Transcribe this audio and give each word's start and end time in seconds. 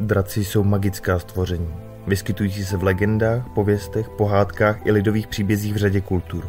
Draci 0.00 0.44
jsou 0.44 0.64
magická 0.64 1.18
stvoření, 1.18 1.74
vyskytující 2.06 2.64
se 2.64 2.76
v 2.76 2.82
legendách, 2.82 3.48
pověstech, 3.54 4.08
pohádkách 4.08 4.86
i 4.86 4.92
lidových 4.92 5.26
příbězích 5.26 5.74
v 5.74 5.76
řadě 5.76 6.00
kultur. 6.00 6.48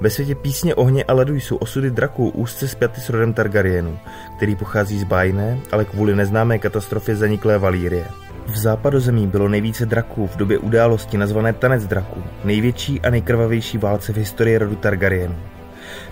Ve 0.00 0.10
světě 0.10 0.34
písně 0.34 0.74
ohně 0.74 1.04
a 1.04 1.12
ledu 1.12 1.34
jsou 1.34 1.56
osudy 1.56 1.90
draků 1.90 2.28
úzce 2.28 2.68
spjaty 2.68 3.00
s 3.00 3.08
rodem 3.08 3.34
Targaryenů, 3.34 3.98
který 4.36 4.56
pochází 4.56 4.98
z 4.98 5.04
bájné, 5.04 5.58
ale 5.72 5.84
kvůli 5.84 6.16
neznámé 6.16 6.58
katastrofě 6.58 7.16
zaniklé 7.16 7.58
Valírie. 7.58 8.04
V 8.46 8.56
západozemí 8.56 9.26
bylo 9.26 9.48
nejvíce 9.48 9.86
draků 9.86 10.26
v 10.26 10.36
době 10.36 10.58
události 10.58 11.18
nazvané 11.18 11.52
Tanec 11.52 11.86
draků, 11.86 12.22
největší 12.44 13.00
a 13.00 13.10
nejkrvavější 13.10 13.78
válce 13.78 14.12
v 14.12 14.16
historii 14.16 14.58
rodu 14.58 14.76
Targaryenů. 14.76 15.36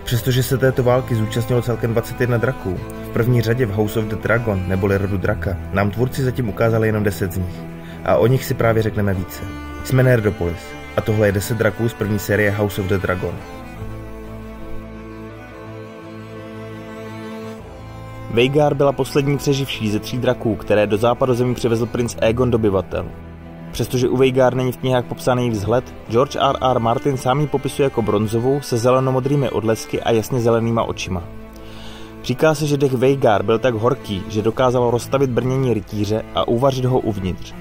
Přestože 0.06 0.42
se 0.42 0.58
této 0.58 0.82
války 0.82 1.14
zúčastnilo 1.14 1.62
celkem 1.62 1.92
21 1.92 2.38
draků, 2.38 2.78
v 3.04 3.08
první 3.08 3.42
řadě 3.42 3.66
v 3.66 3.70
House 3.70 3.98
of 4.00 4.04
the 4.04 4.16
Dragon 4.16 4.68
neboli 4.68 4.98
rodu 4.98 5.16
draka, 5.16 5.56
nám 5.72 5.90
tvůrci 5.90 6.24
zatím 6.24 6.48
ukázali 6.48 6.88
jenom 6.88 7.04
10 7.04 7.32
z 7.32 7.38
nich. 7.38 7.60
A 8.04 8.16
o 8.16 8.26
nich 8.26 8.44
si 8.44 8.54
právě 8.54 8.82
řekneme 8.82 9.14
více. 9.14 9.42
Jsme 9.84 10.02
Nerdopolis 10.02 10.58
a 10.96 11.00
tohle 11.00 11.28
je 11.28 11.32
10 11.32 11.58
draků 11.58 11.88
z 11.88 11.94
první 11.94 12.18
série 12.18 12.50
House 12.50 12.80
of 12.80 12.86
the 12.86 12.98
Dragon. 12.98 13.34
Veigar 18.30 18.74
byla 18.74 18.92
poslední 18.92 19.38
přeživší 19.38 19.90
ze 19.90 19.98
tří 19.98 20.18
draků, 20.18 20.56
které 20.56 20.86
do 20.86 20.96
západozemí 20.96 21.54
přivezl 21.54 21.86
princ 21.86 22.16
Aegon 22.22 22.50
dobyvatel. 22.50 23.06
Přestože 23.76 24.08
u 24.08 24.16
Veigar 24.16 24.54
není 24.54 24.72
v 24.72 24.76
knihách 24.76 25.04
popsaný 25.04 25.50
vzhled, 25.50 25.94
George 26.08 26.36
R. 26.36 26.56
R. 26.60 26.78
Martin 26.78 27.16
sám 27.16 27.40
ji 27.40 27.46
popisuje 27.46 27.84
jako 27.84 28.02
bronzovou 28.02 28.60
se 28.60 28.78
zelenomodrými 28.78 29.50
odlesky 29.50 30.02
a 30.02 30.10
jasně 30.10 30.40
zelenýma 30.40 30.82
očima. 30.82 31.24
Říká 32.24 32.54
se, 32.54 32.66
že 32.66 32.76
dech 32.76 32.92
Veigar 32.92 33.42
byl 33.42 33.58
tak 33.58 33.74
horký, 33.74 34.22
že 34.28 34.42
dokázal 34.42 34.90
rozstavit 34.90 35.30
brnění 35.30 35.74
rytíře 35.74 36.24
a 36.34 36.48
uvařit 36.48 36.84
ho 36.84 37.00
uvnitř. 37.00 37.54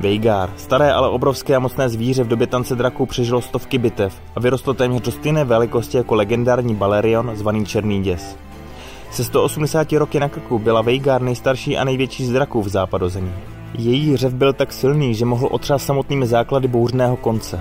Veigar, 0.00 0.50
staré 0.56 0.92
ale 0.92 1.08
obrovské 1.08 1.56
a 1.56 1.58
mocné 1.58 1.88
zvíře 1.88 2.24
v 2.24 2.28
době 2.28 2.46
tance 2.46 2.76
draků 2.76 3.06
přežilo 3.06 3.42
stovky 3.42 3.78
bitev 3.78 4.20
a 4.36 4.40
vyrostlo 4.40 4.74
téměř 4.74 5.02
do 5.02 5.12
stejné 5.12 5.44
velikosti 5.44 5.96
jako 5.96 6.14
legendární 6.14 6.74
Balerion 6.74 7.32
zvaný 7.34 7.66
Černý 7.66 8.02
děs. 8.02 8.36
Se 9.10 9.24
180 9.24 9.92
roky 9.92 10.20
na 10.20 10.28
krku 10.28 10.58
byla 10.58 10.82
Veigar 10.82 11.22
nejstarší 11.22 11.76
a 11.76 11.84
největší 11.84 12.26
z 12.26 12.32
draků 12.32 12.62
v 12.62 12.68
západozemí. 12.68 13.32
Její 13.78 14.16
řev 14.16 14.34
byl 14.34 14.52
tak 14.52 14.72
silný, 14.72 15.14
že 15.14 15.24
mohl 15.24 15.48
otřást 15.50 15.86
samotnými 15.86 16.26
základy 16.26 16.68
bouřného 16.68 17.16
konce. 17.16 17.60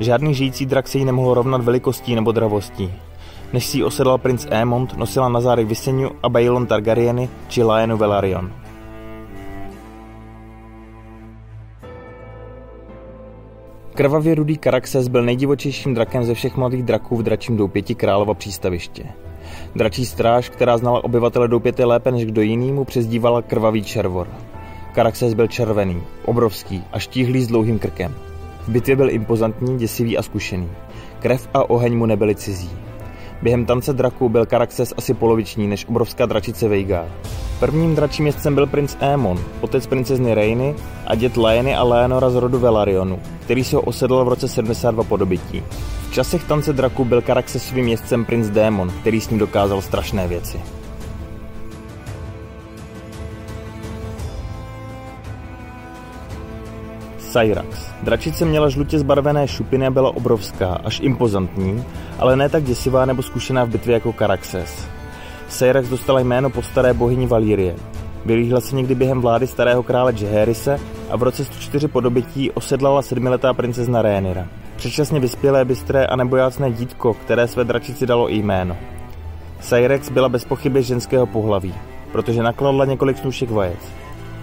Žádný 0.00 0.34
žijící 0.34 0.66
drak 0.66 0.88
se 0.88 0.98
jí 0.98 1.04
nemohl 1.04 1.34
rovnat 1.34 1.64
velikostí 1.64 2.14
nebo 2.14 2.32
dravostí. 2.32 2.92
Než 3.52 3.66
si 3.66 3.84
osedlal 3.84 4.18
princ 4.18 4.46
Aemond, 4.50 4.96
nosila 4.96 5.28
na 5.28 5.40
zádech 5.40 5.66
Viseniu 5.66 6.10
a 6.22 6.28
Baelon 6.28 6.66
Targaryeny 6.66 7.28
či 7.48 7.62
Laenu 7.62 7.96
Velaryon. 7.96 8.52
Krvavě 13.94 14.34
rudý 14.34 14.56
Karaxes 14.56 15.08
byl 15.08 15.22
nejdivočejším 15.22 15.94
drakem 15.94 16.24
ze 16.24 16.34
všech 16.34 16.56
mladých 16.56 16.82
draků 16.82 17.16
v 17.16 17.22
dračím 17.22 17.56
doupěti 17.56 17.94
králova 17.94 18.34
přístaviště. 18.34 19.04
Dračí 19.76 20.06
stráž, 20.06 20.48
která 20.48 20.78
znala 20.78 21.04
obyvatele 21.04 21.48
doupěty 21.48 21.84
lépe 21.84 22.10
než 22.10 22.24
kdo 22.24 22.42
jiný, 22.42 22.72
mu 22.72 22.84
přezdívala 22.84 23.42
krvavý 23.42 23.84
červor. 23.84 24.28
Karaxes 24.98 25.34
byl 25.34 25.46
červený, 25.46 26.02
obrovský 26.24 26.84
a 26.92 26.98
štíhlý 26.98 27.42
s 27.42 27.46
dlouhým 27.46 27.78
krkem. 27.78 28.14
V 28.60 28.68
bitvě 28.68 28.96
byl 28.96 29.10
impozantní, 29.10 29.78
děsivý 29.78 30.18
a 30.18 30.22
zkušený. 30.22 30.68
Krev 31.18 31.48
a 31.54 31.70
oheň 31.70 31.96
mu 31.96 32.06
nebyly 32.06 32.34
cizí. 32.34 32.70
Během 33.42 33.66
tance 33.66 33.92
draků 33.92 34.28
byl 34.28 34.46
Karaxes 34.46 34.94
asi 34.96 35.14
poloviční 35.14 35.68
než 35.68 35.86
obrovská 35.88 36.26
dračice 36.26 36.68
Veigar. 36.68 37.08
Prvním 37.60 37.94
dračím 37.94 38.22
městcem 38.22 38.54
byl 38.54 38.66
princ 38.66 38.96
Aemon, 39.00 39.38
otec 39.60 39.86
princezny 39.86 40.34
Reiny 40.34 40.74
a 41.06 41.14
dět 41.14 41.36
Laeny 41.36 41.76
a 41.76 41.82
Lénora 41.82 42.30
z 42.30 42.34
rodu 42.34 42.58
Velarionu, 42.58 43.18
který 43.40 43.64
si 43.64 43.74
ho 43.74 43.82
osedl 43.82 44.24
v 44.24 44.28
roce 44.28 44.48
72 44.48 45.04
po 45.04 45.16
dobytí. 45.16 45.62
V 46.10 46.12
časech 46.12 46.44
tance 46.44 46.72
draků 46.72 47.04
byl 47.04 47.22
Karaxesovým 47.22 47.84
městcem 47.84 48.24
princ 48.24 48.48
Démon, 48.48 48.90
který 49.00 49.20
s 49.20 49.30
ním 49.30 49.38
dokázal 49.38 49.82
strašné 49.82 50.28
věci. 50.28 50.60
Cyrax. 57.38 57.90
Dračice 58.02 58.44
měla 58.44 58.68
žlutě 58.68 58.98
zbarvené 58.98 59.48
šupiny 59.48 59.86
a 59.86 59.90
byla 59.90 60.16
obrovská, 60.16 60.80
až 60.84 61.00
impozantní, 61.00 61.84
ale 62.18 62.36
ne 62.36 62.48
tak 62.48 62.64
děsivá 62.64 63.04
nebo 63.04 63.22
zkušená 63.22 63.64
v 63.64 63.68
bitvě 63.68 63.94
jako 63.94 64.12
Karaxes. 64.12 64.88
Cyrax 65.48 65.88
dostala 65.88 66.20
jméno 66.20 66.50
po 66.50 66.62
staré 66.62 66.94
bohyni 66.94 67.26
Valírie. 67.26 67.76
Vylíhla 68.24 68.60
se 68.60 68.76
někdy 68.76 68.94
během 68.94 69.20
vlády 69.20 69.46
starého 69.46 69.82
krále 69.82 70.12
Jaehaerys 70.20 70.68
a 71.10 71.16
v 71.16 71.22
roce 71.22 71.44
104 71.44 71.88
po 71.88 72.00
dobytí 72.00 72.50
osedlala 72.50 73.02
sedmiletá 73.02 73.54
princezna 73.54 74.02
Rhaenyra. 74.02 74.46
Předčasně 74.76 75.20
vyspělé, 75.20 75.64
bystré 75.64 76.06
a 76.06 76.16
nebojácné 76.16 76.72
dítko, 76.72 77.14
které 77.14 77.48
své 77.48 77.64
dračici 77.64 78.06
dalo 78.06 78.32
i 78.32 78.36
jméno. 78.36 78.76
Cyrex 79.60 80.10
byla 80.10 80.28
bez 80.28 80.44
pochyby 80.44 80.82
ženského 80.82 81.26
pohlaví, 81.26 81.74
protože 82.12 82.42
nakladla 82.42 82.84
několik 82.84 83.18
snůšek 83.18 83.50
vajec. 83.50 83.80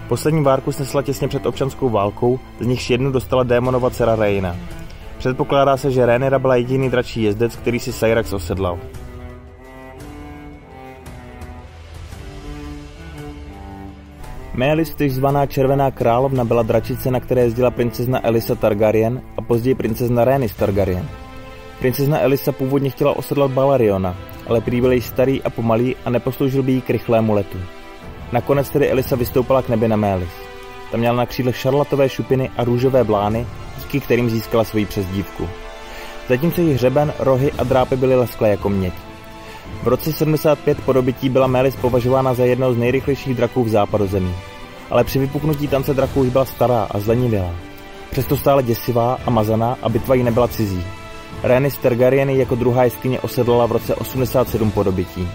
Poslední 0.08 0.42
várku 0.42 0.72
snesla 0.72 1.02
těsně 1.02 1.28
před 1.28 1.46
občanskou 1.46 1.88
válkou, 1.88 2.38
z 2.60 2.66
nichž 2.66 2.90
jednu 2.90 3.12
dostala 3.12 3.42
démonova 3.42 3.90
dcera 3.90 4.16
Reina. 4.16 4.56
Předpokládá 5.18 5.76
se, 5.76 5.90
že 5.90 6.06
Rhaenyra 6.06 6.38
byla 6.38 6.56
jediný 6.56 6.90
dračí 6.90 7.22
jezdec, 7.22 7.56
který 7.56 7.78
si 7.78 7.92
Cyrax 7.92 8.32
osedlal. 8.32 8.78
Mélis, 14.54 14.94
tež 14.94 15.12
zvaná 15.12 15.46
Červená 15.46 15.90
královna, 15.90 16.44
byla 16.44 16.62
dračice, 16.62 17.10
na 17.10 17.20
které 17.20 17.42
jezdila 17.42 17.70
princezna 17.70 18.26
Elisa 18.26 18.54
Targaryen 18.54 19.22
a 19.36 19.42
později 19.42 19.74
princezna 19.74 20.24
Rhaenys 20.24 20.54
Targaryen. 20.54 21.08
Princezna 21.78 22.20
Elisa 22.20 22.52
původně 22.52 22.90
chtěla 22.90 23.16
osedlat 23.16 23.50
Baleriona, 23.50 24.16
ale 24.46 24.60
prý 24.60 24.80
byl 24.80 25.00
starý 25.00 25.42
a 25.42 25.50
pomalý 25.50 25.96
a 26.04 26.10
neposloužil 26.10 26.62
by 26.62 26.72
jí 26.72 26.80
k 26.80 26.90
rychlému 26.90 27.32
letu. 27.32 27.58
Nakonec 28.32 28.70
tedy 28.70 28.90
Elisa 28.90 29.16
vystoupala 29.16 29.62
k 29.62 29.68
nebi 29.68 29.88
na 29.88 29.96
Mélis. 29.96 30.30
Tam 30.90 31.00
měla 31.00 31.16
na 31.16 31.26
křídlech 31.26 31.56
šarlatové 31.56 32.08
šupiny 32.08 32.50
a 32.56 32.64
růžové 32.64 33.04
blány, 33.04 33.46
díky 33.78 34.00
kterým 34.00 34.30
získala 34.30 34.64
svoji 34.64 34.86
přezdívku. 34.86 35.48
Zatímco 36.28 36.60
jejich 36.60 36.76
hřeben, 36.76 37.12
rohy 37.18 37.52
a 37.58 37.64
drápy 37.64 37.96
byly 37.96 38.16
lesklé 38.16 38.50
jako 38.50 38.68
měď. 38.68 38.94
V 39.82 39.88
roce 39.88 40.12
75 40.12 40.80
po 40.80 40.92
dobytí 40.92 41.28
byla 41.28 41.46
Mélis 41.46 41.76
považována 41.76 42.34
za 42.34 42.44
jednou 42.44 42.74
z 42.74 42.78
nejrychlejších 42.78 43.34
draků 43.34 43.64
v 43.64 43.68
západozemí. 43.68 44.34
Ale 44.90 45.04
při 45.04 45.18
vypuknutí 45.18 45.68
tance 45.68 45.94
draků 45.94 46.20
už 46.20 46.28
byla 46.28 46.44
stará 46.44 46.88
a 46.90 46.98
zlenivělá. 46.98 47.54
Přesto 48.10 48.36
stále 48.36 48.62
děsivá 48.62 49.18
a 49.26 49.30
mazaná 49.30 49.78
a 49.82 49.88
bitva 49.88 50.14
jí 50.14 50.22
nebyla 50.22 50.48
cizí. 50.48 50.84
Rhaenys 51.42 51.78
Targaryeny 51.78 52.38
jako 52.38 52.54
druhá 52.54 52.84
jeskyně 52.84 53.20
osedlala 53.20 53.66
v 53.66 53.72
roce 53.72 53.94
87 53.94 54.70
po 54.70 54.82
dobytí. 54.82 55.28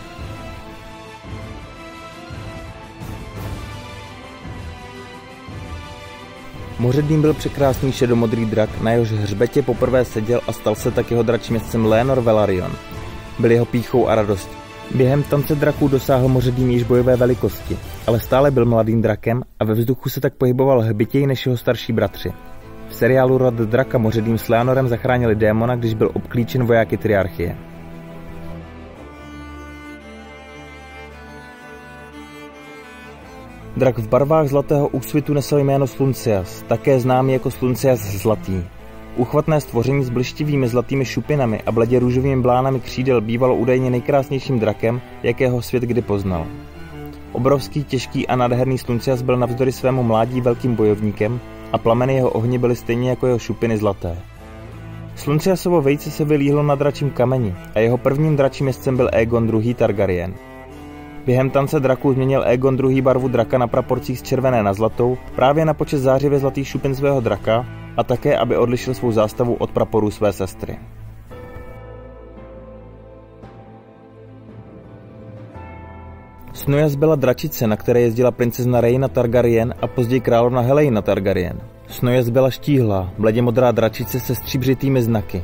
Moředným 6.82 7.22
byl 7.22 7.34
překrásný 7.34 7.92
šedomodrý 7.92 8.46
drak, 8.46 8.82
na 8.82 8.92
jehož 8.92 9.12
hřbetě 9.12 9.62
poprvé 9.62 10.06
seděl 10.06 10.42
a 10.48 10.52
stal 10.52 10.76
se 10.76 10.92
tak 10.92 11.12
jeho 11.12 11.24
dračím 11.24 11.56
městcem 11.56 11.86
Lénor 11.86 12.22
Velaryon. 12.22 12.72
Byl 13.40 13.52
jeho 13.52 13.66
píchou 13.66 14.08
a 14.08 14.16
radostí. 14.16 14.56
Během 14.96 15.24
tance 15.24 15.56
draků 15.56 15.88
dosáhl 15.88 16.28
moředým 16.28 16.70
již 16.70 16.84
bojové 16.84 17.16
velikosti, 17.16 17.78
ale 18.08 18.20
stále 18.20 18.52
byl 18.52 18.66
mladým 18.66 19.02
drakem 19.02 19.42
a 19.60 19.66
ve 19.66 19.74
vzduchu 19.74 20.10
se 20.10 20.22
tak 20.22 20.34
pohyboval 20.34 20.82
hbitěji 20.82 21.28
než 21.28 21.46
jeho 21.46 21.58
starší 21.58 21.94
bratři. 21.94 22.34
V 22.90 22.96
seriálu 22.96 23.38
Rod 23.38 23.54
draka 23.54 23.98
moředým 23.98 24.38
s 24.38 24.50
Leonorem 24.50 24.88
zachránili 24.88 25.36
démona, 25.36 25.76
když 25.76 25.94
byl 25.94 26.12
obklíčen 26.14 26.64
vojáky 26.66 26.98
Triarchie. 26.98 27.71
Drak 33.78 33.98
v 33.98 34.08
barvách 34.08 34.48
zlatého 34.48 34.88
úsvitu 34.88 35.34
nesl 35.34 35.58
jméno 35.58 35.88
Sluncias, 35.88 36.64
také 36.68 37.00
známý 37.00 37.34
jako 37.34 37.52
Sluncias 37.52 38.00
zlatý. 38.00 38.64
Uchvatné 39.18 39.62
stvoření 39.62 40.04
s 40.04 40.10
blištivými 40.10 40.68
zlatými 40.68 41.06
šupinami 41.06 41.62
a 41.66 41.72
bledě 41.72 42.00
růžovými 42.00 42.42
blánami 42.42 42.80
křídel 42.80 43.22
bývalo 43.22 43.56
údajně 43.56 43.90
nejkrásnějším 43.90 44.60
drakem, 44.60 45.02
jakého 45.24 45.62
svět 45.62 45.84
kdy 45.84 46.02
poznal. 46.02 46.48
Obrovský, 47.32 47.84
těžký 47.84 48.28
a 48.28 48.36
nádherný 48.36 48.78
Sluncias 48.78 49.22
byl 49.22 49.38
navzdory 49.38 49.72
svému 49.72 50.04
mládí 50.04 50.42
velkým 50.42 50.76
bojovníkem 50.76 51.40
a 51.72 51.78
plameny 51.78 52.16
jeho 52.16 52.30
ohně 52.30 52.60
byly 52.60 52.76
stejně 52.76 53.10
jako 53.10 53.28
jeho 53.28 53.40
šupiny 53.40 53.78
zlaté. 53.78 54.18
Slunciasovo 55.16 55.82
vejce 55.82 56.12
se 56.12 56.26
vylíhlo 56.26 56.64
na 56.64 56.76
dračím 56.76 57.10
kameni 57.10 57.56
a 57.76 57.80
jeho 57.80 57.98
prvním 57.98 58.36
dračím 58.36 58.66
městcem 58.66 58.98
byl 58.98 59.10
Aegon 59.14 59.50
II. 59.50 59.74
Targaryen. 59.74 60.51
Během 61.26 61.50
tance 61.50 61.80
draků 61.80 62.14
změnil 62.14 62.44
Aegon 62.44 62.78
druhý 62.78 63.02
barvu 63.02 63.28
draka 63.28 63.58
na 63.58 63.68
praporcích 63.68 64.20
z 64.20 64.22
červené 64.22 64.64
na 64.64 64.74
zlatou 64.74 65.18
právě 65.36 65.66
na 65.66 65.74
počet 65.74 65.98
zářivě 65.98 66.40
zlatých 66.40 66.68
šupin 66.68 66.96
svého 66.96 67.22
draka 67.22 67.66
a 67.98 68.04
také, 68.04 68.38
aby 68.38 68.58
odlišil 68.58 68.94
svou 68.94 69.12
zástavu 69.12 69.54
od 69.54 69.72
praporů 69.72 70.12
své 70.12 70.34
sestry. 70.34 70.78
Snojas 76.54 76.96
byla 76.96 77.16
dračice, 77.16 77.68
na 77.68 77.76
které 77.76 78.02
jezdila 78.02 78.32
princezna 78.32 78.82
Reina 78.82 79.08
Targaryen 79.08 79.74
a 79.82 79.88
později 79.88 80.22
královna 80.22 80.62
Helena 80.62 81.02
Targaryen. 81.02 81.62
Snojas 81.88 82.30
byla 82.30 82.50
štíhlá, 82.50 83.14
bledě 83.18 83.42
modrá 83.42 83.72
dračice 83.72 84.20
se 84.20 84.36
stříbřitými 84.36 85.02
znaky. 85.02 85.44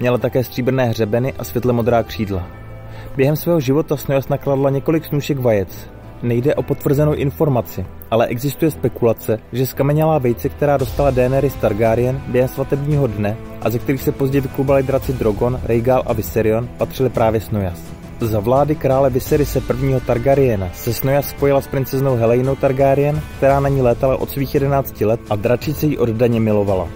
Měla 0.00 0.18
také 0.18 0.44
stříbrné 0.44 0.84
hřebeny 0.84 1.32
a 1.32 1.44
světle 1.44 1.72
modrá 1.72 2.02
křídla. 2.02 2.67
Během 3.16 3.36
svého 3.36 3.60
života 3.60 3.96
Snojas 3.96 4.28
nakladla 4.28 4.70
několik 4.70 5.04
snůšek 5.04 5.38
vajec. 5.38 5.90
Nejde 6.22 6.54
o 6.54 6.62
potvrzenou 6.62 7.14
informaci, 7.14 7.86
ale 8.10 8.26
existuje 8.26 8.70
spekulace, 8.70 9.38
že 9.52 9.66
skamenělá 9.66 10.18
vejce, 10.18 10.48
která 10.48 10.76
dostala 10.76 11.10
Daenerys 11.10 11.54
Targaryen 11.54 12.20
během 12.28 12.48
svatebního 12.48 13.06
dne 13.06 13.36
a 13.62 13.70
ze 13.70 13.78
kterých 13.78 14.02
se 14.02 14.12
později 14.12 14.40
vyklubali 14.40 14.82
draci 14.82 15.12
Drogon, 15.12 15.60
Rhaegal 15.64 16.02
a 16.06 16.12
Viserion, 16.12 16.68
patřily 16.78 17.10
právě 17.10 17.40
Snojas. 17.40 17.78
Za 18.20 18.40
vlády 18.40 18.74
krále 18.74 19.10
Viserise 19.10 19.62
I. 19.84 20.00
Targaryena 20.06 20.70
se 20.74 20.94
Snojas 20.94 21.28
spojila 21.28 21.60
s 21.60 21.68
princeznou 21.68 22.16
Helejnou 22.16 22.56
Targaryen, 22.56 23.20
která 23.36 23.60
na 23.60 23.68
ní 23.68 23.82
létala 23.82 24.16
od 24.16 24.30
svých 24.30 24.54
11 24.54 25.00
let 25.00 25.20
a 25.30 25.36
dračice 25.36 25.86
ji 25.86 25.98
oddaně 25.98 26.40
milovala. 26.40 26.88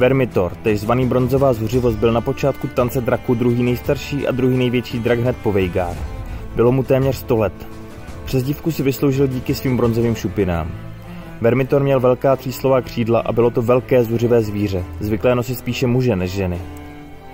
Vermitor, 0.00 0.52
tež 0.62 0.80
zvaný 0.80 1.06
bronzová 1.06 1.52
zuřivost, 1.52 1.98
byl 1.98 2.12
na 2.12 2.20
počátku 2.20 2.66
tance 2.66 3.00
draků 3.00 3.34
druhý 3.34 3.62
nejstarší 3.62 4.26
a 4.26 4.30
druhý 4.30 4.56
největší 4.56 4.98
drak 4.98 5.18
hned 5.18 5.36
po 5.36 5.52
Veigar. 5.52 5.96
Bylo 6.56 6.72
mu 6.72 6.82
téměř 6.82 7.16
100 7.16 7.36
let. 7.36 7.68
Přes 8.24 8.42
dívku 8.42 8.70
si 8.70 8.82
vysloužil 8.82 9.26
díky 9.26 9.54
svým 9.54 9.76
bronzovým 9.76 10.14
šupinám. 10.14 10.70
Vermitor 11.40 11.82
měl 11.82 12.00
velká 12.00 12.36
tříslová 12.36 12.80
křídla 12.80 13.20
a 13.20 13.32
bylo 13.32 13.50
to 13.50 13.62
velké 13.62 14.04
zuřivé 14.04 14.42
zvíře, 14.42 14.84
zvyklé 15.00 15.34
nosit 15.34 15.58
spíše 15.58 15.86
muže 15.86 16.16
než 16.16 16.30
ženy. 16.30 16.58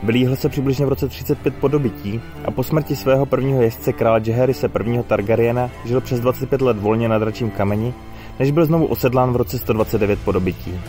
Vylíhl 0.02 0.36
se 0.36 0.48
přibližně 0.48 0.86
v 0.86 0.88
roce 0.88 1.08
35 1.08 1.54
po 1.54 1.68
dobytí 1.68 2.20
a 2.44 2.50
po 2.50 2.62
smrti 2.62 2.96
svého 2.96 3.26
prvního 3.26 3.62
jezdce 3.62 3.92
krále 3.92 4.20
Jaehaeryse 4.26 4.70
I. 4.84 5.02
Targaryena 5.02 5.70
žil 5.84 6.00
přes 6.00 6.20
25 6.20 6.60
let 6.60 6.78
volně 6.78 7.08
na 7.08 7.18
dračím 7.18 7.50
kameni, 7.50 7.94
než 8.38 8.50
byl 8.50 8.66
znovu 8.66 8.86
osedlán 8.86 9.32
v 9.32 9.36
roce 9.36 9.58
129 9.58 10.18
po 10.24 10.32
dobytí. 10.32 10.80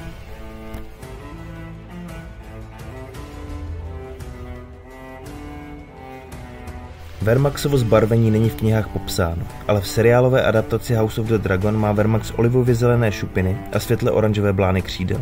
Vermaxovo 7.27 7.77
zbarvení 7.77 8.31
není 8.31 8.49
v 8.49 8.55
knihách 8.55 8.87
popsáno, 8.87 9.43
ale 9.67 9.81
v 9.81 9.87
seriálové 9.87 10.43
adaptaci 10.43 10.95
House 10.95 11.21
of 11.21 11.27
the 11.27 11.37
Dragon 11.37 11.79
má 11.79 11.91
Vermax 11.91 12.31
olivově 12.35 12.75
zelené 12.75 13.11
šupiny 13.11 13.57
a 13.73 13.79
světle 13.79 14.11
oranžové 14.11 14.53
blány 14.53 14.81
křídel. 14.81 15.21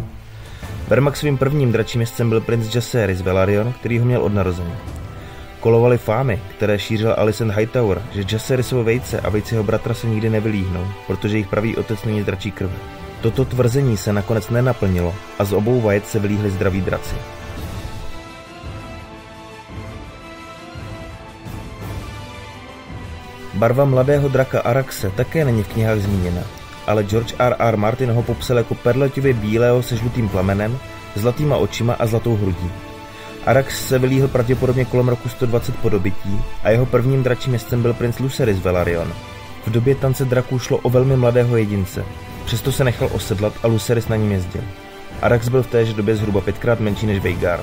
Vermaxovým 0.88 1.38
prvním 1.38 1.72
dračím 1.72 2.00
městcem 2.00 2.30
byl 2.30 2.42
princ 2.42 2.76
Jaceres 2.76 3.22
Velaryon, 3.22 3.74
který 3.74 4.00
ho 4.00 4.06
měl 4.06 4.22
od 4.22 4.34
narození. 4.34 4.74
Kolovaly 5.60 5.98
fámy, 5.98 6.42
které 6.58 6.80
šířil 6.80 7.16
Alicent 7.18 7.52
Hightower, 7.52 8.02
že 8.12 8.26
Jaceresovo 8.32 8.84
vejce 8.84 9.20
a 9.20 9.30
vejce 9.30 9.56
jeho 9.56 9.64
bratra 9.64 9.94
se 9.94 10.08
nikdy 10.08 10.30
nevylíhnou, 10.30 10.88
protože 11.08 11.36
jejich 11.36 11.48
pravý 11.48 11.78
otec 11.78 12.04
není 12.04 12.22
z 12.22 12.26
dračí 12.26 12.52
krve. 12.52 12.74
Toto 13.22 13.46
tvrzení 13.46 13.98
se 13.98 14.14
nakonec 14.14 14.50
nenaplnilo 14.50 15.14
a 15.40 15.44
z 15.46 15.54
obou 15.54 15.82
vajec 15.82 16.06
se 16.06 16.20
vylíhli 16.20 16.50
zdraví 16.50 16.82
draci. 16.82 17.16
Barva 23.56 23.86
mladého 23.86 24.28
draka 24.28 24.60
Araxe 24.60 25.10
také 25.16 25.46
není 25.46 25.64
v 25.64 25.68
knihách 25.68 26.00
zmíněna, 26.00 26.42
ale 26.88 27.04
George 27.04 27.34
R. 27.40 27.56
R. 27.60 27.78
Martin 27.78 28.12
ho 28.12 28.24
popsal 28.24 28.58
jako 28.58 28.76
perletivě 28.76 29.34
bílého 29.34 29.84
se 29.84 29.96
žlutým 29.96 30.30
plamenem, 30.30 30.80
zlatýma 31.16 31.58
očima 31.58 31.94
a 31.94 32.06
zlatou 32.06 32.36
hrudí. 32.36 32.72
Arax 33.46 33.88
se 33.88 34.00
vylíhl 34.00 34.28
pravděpodobně 34.28 34.86
kolem 34.86 35.08
roku 35.08 35.30
120 35.30 35.76
po 35.76 35.90
dobytí 35.90 36.42
a 36.64 36.70
jeho 36.70 36.86
prvním 36.86 37.24
dračím 37.24 37.52
městem 37.52 37.82
byl 37.82 37.94
princ 37.94 38.20
Lucerys 38.20 38.60
Velaryon. 38.60 39.14
V 39.68 39.72
době 39.72 39.96
tance 39.96 40.26
draků 40.26 40.60
šlo 40.60 40.78
o 40.78 40.90
velmi 40.90 41.18
mladého 41.18 41.58
jedince, 41.58 42.06
přesto 42.46 42.72
se 42.72 42.84
nechal 42.84 43.10
osedlat 43.12 43.54
a 43.64 43.68
Lucerys 43.68 44.08
na 44.08 44.16
ním 44.16 44.32
jezdil. 44.32 44.64
Arax 45.22 45.50
byl 45.50 45.64
v 45.64 45.68
téže 45.68 45.94
době 45.94 46.16
zhruba 46.16 46.42
pětkrát 46.42 46.80
menší 46.80 47.06
než 47.06 47.20
Veigar. 47.20 47.60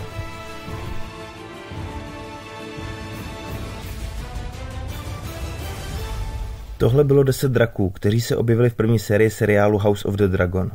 Tohle 6.83 7.05
bylo 7.05 7.23
10 7.23 7.53
draků, 7.53 7.91
kteří 7.91 8.21
se 8.21 8.37
objevili 8.37 8.71
v 8.71 8.75
první 8.75 8.99
sérii 8.99 9.31
seriálu 9.31 9.79
House 9.79 10.09
of 10.09 10.15
the 10.15 10.27
Dragon. 10.27 10.71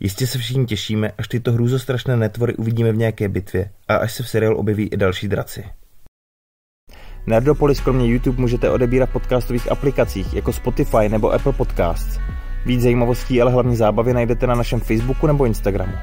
Jistě 0.00 0.26
se 0.26 0.38
všichni 0.38 0.66
těšíme, 0.66 1.12
až 1.18 1.28
tyto 1.28 1.52
hrůzostrašné 1.52 2.16
netvory 2.16 2.54
uvidíme 2.54 2.92
v 2.92 2.96
nějaké 2.96 3.28
bitvě 3.28 3.70
a 3.88 3.96
až 3.96 4.12
se 4.12 4.22
v 4.22 4.28
seriálu 4.28 4.56
objeví 4.56 4.88
i 4.88 4.96
další 4.96 5.28
draci. 5.28 5.64
Nerdopolis 7.26 7.80
kromě 7.80 8.06
YouTube 8.06 8.40
můžete 8.40 8.70
odebírat 8.70 9.08
v 9.08 9.12
podcastových 9.12 9.72
aplikacích 9.72 10.34
jako 10.34 10.52
Spotify 10.52 11.08
nebo 11.08 11.32
Apple 11.32 11.52
Podcasts. 11.52 12.18
Víc 12.66 12.82
zajímavostí, 12.82 13.42
ale 13.42 13.52
hlavně 13.52 13.76
zábavy 13.76 14.14
najdete 14.14 14.46
na 14.46 14.54
našem 14.54 14.80
Facebooku 14.80 15.26
nebo 15.26 15.46
Instagramu. 15.46 15.94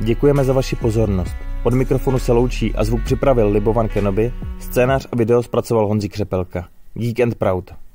Děkujeme 0.00 0.44
za 0.44 0.52
vaši 0.52 0.76
pozornost. 0.76 1.36
Od 1.64 1.74
mikrofonu 1.74 2.18
se 2.18 2.32
loučí 2.32 2.74
a 2.74 2.84
zvuk 2.84 3.04
připravil 3.04 3.48
Libovan 3.48 3.88
Kenobi, 3.88 4.32
scénář 4.58 5.06
a 5.12 5.16
video 5.16 5.42
zpracoval 5.42 5.86
Honzi 5.86 6.08
Křepelka. 6.08 6.68
Geek 6.94 7.20
and 7.20 7.34
Proud. 7.34 7.85